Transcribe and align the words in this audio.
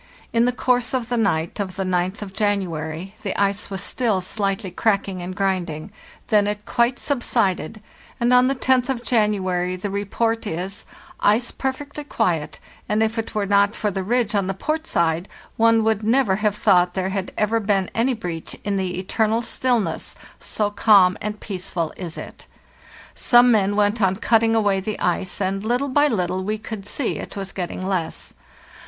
Inthe 0.33 0.57
course 0.57 0.95
of 0.95 1.09
the 1.09 1.15
night 1.15 1.59
of 1.59 1.75
the 1.75 1.83
oth 1.83 2.23
of 2.23 2.33
January 2.33 3.13
the 3.21 3.39
ice 3.39 3.69
was 3.69 3.81
still 3.81 4.19
slightly 4.19 4.71
cracking 4.71 5.21
and 5.21 5.35
grinding; 5.35 5.91
then 6.29 6.47
it 6.47 6.65
quite 6.65 6.97
subsided, 6.97 7.79
and 8.19 8.33
on 8.33 8.47
the 8.47 8.55
roth 8.67 8.89
of 8.89 9.03
January 9.03 9.75
the 9.75 9.91
report 9.91 10.47
is 10.47 10.87
"ice 11.19 11.51
perfectly 11.51 12.03
quiet, 12.03 12.59
and 12.89 13.03
if 13.03 13.19
it 13.19 13.35
were 13.35 13.45
not 13.45 13.75
for 13.75 13.91
the 13.91 14.01
ridge 14.01 14.33
on 14.33 14.47
the 14.47 14.55
port 14.55 14.87
side 14.87 15.29
one 15.55 15.83
would 15.83 16.01
never 16.01 16.37
have 16.37 16.55
thought 16.55 16.95
there 16.95 17.09
had 17.09 17.31
ever 17.37 17.59
been 17.59 17.87
any 17.93 18.15
breach 18.15 18.55
in 18.63 18.77
the 18.77 18.97
eternal 18.97 19.43
stillness, 19.43 20.15
so 20.39 20.71
calm 20.71 21.15
and 21.21 21.39
peaceful 21.39 21.93
is 21.95 22.17
it." 22.17 22.47
Some 23.13 23.51
men 23.51 23.75
went 23.75 24.01
on 24.01 24.15
cutting 24.15 24.55
away 24.55 24.79
the 24.79 24.99
ice, 24.99 25.39
and 25.39 25.63
little 25.63 25.89
by 25.89 26.07
little 26.07 26.43
we 26.43 26.57
could 26.57 26.87
see 26.87 27.19
it 27.19 27.35
was 27.35 27.51
getting 27.51 27.85
less. 27.85 28.33